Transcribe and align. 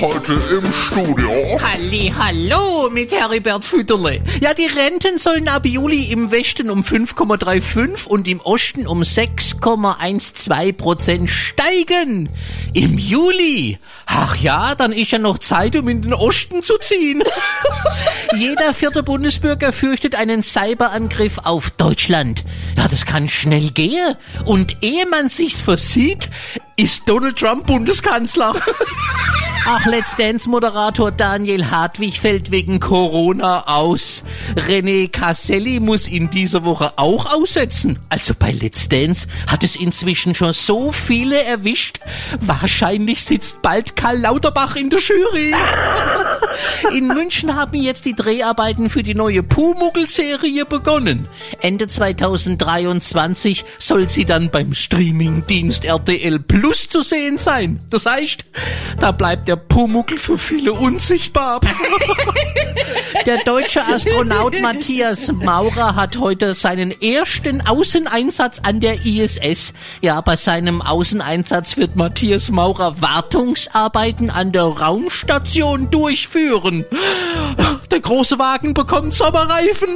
Heute 0.00 0.34
im 0.34 0.72
Studio. 0.72 1.30
Halli, 1.60 2.12
hallo 2.16 2.88
mit 2.88 3.10
Heribert 3.10 3.64
Fütterle. 3.64 4.22
Ja, 4.40 4.54
die 4.54 4.66
Renten 4.66 5.18
sollen 5.18 5.48
ab 5.48 5.66
Juli 5.66 6.12
im 6.12 6.30
Westen 6.30 6.70
um 6.70 6.82
5,35 6.82 8.06
und 8.06 8.28
im 8.28 8.40
Osten 8.40 8.86
um 8.86 9.02
6,12 9.02 10.72
Prozent 10.74 11.30
steigen. 11.30 12.28
Im 12.74 12.96
Juli. 12.96 13.78
Ach 14.06 14.36
ja, 14.36 14.76
dann 14.76 14.92
ist 14.92 15.10
ja 15.10 15.18
noch 15.18 15.38
Zeit, 15.38 15.74
um 15.74 15.88
in 15.88 16.02
den 16.02 16.14
Osten 16.14 16.62
zu 16.62 16.78
ziehen. 16.78 17.24
Jeder 18.36 18.74
vierte 18.74 19.02
Bundesbürger 19.02 19.72
fürchtet 19.72 20.14
einen 20.14 20.44
Cyberangriff 20.44 21.38
auf 21.42 21.70
Deutschland. 21.72 22.44
Ja, 22.76 22.86
das 22.86 23.04
kann 23.04 23.28
schnell 23.28 23.70
gehen. 23.70 24.14
Und 24.44 24.76
ehe 24.80 25.06
man 25.06 25.28
sich's 25.28 25.60
versieht, 25.60 26.30
ist 26.76 27.08
Donald 27.08 27.36
Trump 27.36 27.66
Bundeskanzler. 27.66 28.54
Ach, 29.70 29.84
Let's 29.84 30.16
Dance 30.16 30.48
Moderator 30.48 31.10
Daniel 31.10 31.70
Hartwig 31.70 32.18
fällt 32.20 32.50
wegen 32.50 32.80
Corona 32.80 33.64
aus. 33.66 34.22
René 34.56 35.10
Casselli 35.10 35.78
muss 35.78 36.08
ihn 36.08 36.30
diese 36.30 36.64
Woche 36.64 36.94
auch 36.96 37.34
aussetzen. 37.34 37.98
Also 38.08 38.32
bei 38.32 38.50
Let's 38.50 38.88
Dance 38.88 39.26
hat 39.46 39.62
es 39.62 39.76
inzwischen 39.76 40.34
schon 40.34 40.54
so 40.54 40.90
viele 40.90 41.44
erwischt. 41.44 42.00
Wahrscheinlich 42.40 43.22
sitzt 43.22 43.60
bald 43.60 43.94
Karl 43.94 44.16
Lauterbach 44.16 44.74
in 44.74 44.88
der 44.88 45.00
Jury. 45.00 45.52
In 46.92 47.08
München 47.08 47.54
haben 47.56 47.76
jetzt 47.76 48.04
die 48.04 48.14
Dreharbeiten 48.14 48.90
für 48.90 49.02
die 49.02 49.14
neue 49.14 49.42
Pumuckl-Serie 49.42 50.64
begonnen. 50.64 51.28
Ende 51.60 51.86
2023 51.86 53.64
soll 53.78 54.08
sie 54.08 54.24
dann 54.24 54.50
beim 54.50 54.74
Streamingdienst 54.74 55.84
RTL 55.84 56.38
Plus 56.38 56.88
zu 56.88 57.02
sehen 57.02 57.38
sein. 57.38 57.78
Das 57.90 58.06
heißt, 58.06 58.44
da 59.00 59.12
bleibt 59.12 59.48
der 59.48 59.56
Pumuckl 59.56 60.18
für 60.18 60.38
viele 60.38 60.72
unsichtbar. 60.72 61.60
Der 63.26 63.38
deutsche 63.44 63.84
Astronaut 63.84 64.60
Matthias 64.60 65.32
Maurer 65.32 65.96
hat 65.96 66.18
heute 66.18 66.54
seinen 66.54 66.90
ersten 67.00 67.66
Außeneinsatz 67.66 68.60
an 68.60 68.80
der 68.80 69.04
ISS. 69.04 69.72
Ja, 70.00 70.20
bei 70.20 70.36
seinem 70.36 70.82
Außeneinsatz 70.82 71.76
wird 71.76 71.96
Matthias 71.96 72.50
Maurer 72.50 73.00
Wartungsarbeiten 73.00 74.30
an 74.30 74.52
der 74.52 74.64
Raumstation 74.64 75.90
durchführen. 75.90 76.27
Der 77.90 78.00
große 78.00 78.38
Wagen 78.38 78.74
bekommt 78.74 79.14
Sommerreifen. 79.14 79.88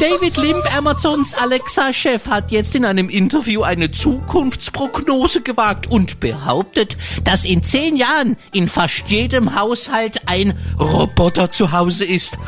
David 0.00 0.36
Limp, 0.38 0.76
Amazons 0.76 1.34
Alexa-Chef, 1.34 2.26
hat 2.26 2.50
jetzt 2.50 2.74
in 2.74 2.84
einem 2.84 3.08
Interview 3.08 3.62
eine 3.62 3.90
Zukunftsprognose 3.90 5.42
gewagt 5.42 5.90
und 5.90 6.20
behauptet, 6.20 6.96
dass 7.22 7.44
in 7.44 7.62
zehn 7.62 7.96
Jahren 7.96 8.36
in 8.52 8.66
fast 8.66 9.04
jedem 9.08 9.58
Haushalt 9.60 10.22
ein 10.26 10.58
Roboter 10.78 11.50
zu 11.50 11.72
Hause 11.72 12.04
ist. 12.04 12.38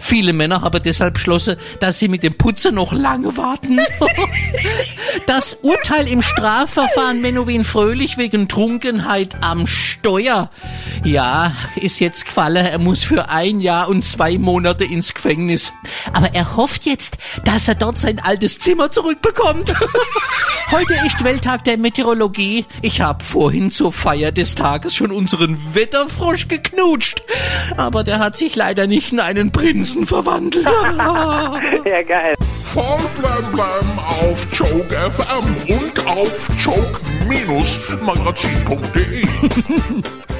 Viele 0.00 0.32
Männer 0.32 0.62
haben 0.62 0.82
deshalb 0.82 1.14
beschlossen, 1.14 1.56
dass 1.80 1.98
sie 1.98 2.08
mit 2.08 2.22
dem 2.22 2.34
Putzen 2.34 2.74
noch 2.74 2.92
lange 2.92 3.36
warten. 3.36 3.78
Das 5.26 5.54
Urteil 5.62 6.06
im 6.06 6.22
Strafverfahren 6.22 7.20
Menowin 7.20 7.64
Fröhlich 7.64 8.16
wegen 8.16 8.46
Trunkenheit 8.46 9.36
am 9.40 9.66
Steuer. 9.66 10.50
Ja, 11.02 11.52
ist 11.74 11.98
jetzt 11.98 12.26
gefallen. 12.26 12.64
Er 12.64 12.78
muss 12.78 13.02
für 13.02 13.28
ein 13.28 13.60
Jahr 13.60 13.88
und 13.88 14.04
zwei 14.04 14.38
Monate 14.38 14.84
ins 14.84 15.14
Gefängnis. 15.14 15.72
Aber 16.12 16.30
er 16.32 16.56
hofft 16.56 16.84
jetzt, 16.84 17.18
dass 17.44 17.66
er 17.66 17.74
dort 17.74 17.98
sein 17.98 18.20
altes 18.20 18.60
Zimmer 18.60 18.92
zurückbekommt. 18.92 19.74
Heute 20.70 20.94
ist 21.04 21.22
Welttag 21.24 21.64
der 21.64 21.76
Meteorologie. 21.76 22.64
Ich 22.82 23.00
habe 23.00 23.24
vorhin 23.24 23.72
zur 23.72 23.92
Feier 23.92 24.30
des 24.30 24.54
Tages 24.54 24.94
schon 24.94 25.10
unseren 25.10 25.74
Wetterfrosch 25.74 26.46
geknutscht. 26.46 27.24
Aber 27.76 28.04
der 28.04 28.20
hat 28.20 28.36
sich 28.36 28.54
leider 28.54 28.86
nicht 28.86 29.12
in 29.12 29.18
einen 29.18 29.50
Prinzen 29.50 30.06
verwandelt. 30.06 30.66
Ja, 31.84 32.02
geil. 32.02 32.34
Voll 32.76 33.08
blem 33.16 33.98
auf 33.98 34.46
Joke 34.52 34.94
FM 34.94 35.56
und 35.66 36.06
auf 36.06 36.50
joke-magazin.de. 36.58 39.26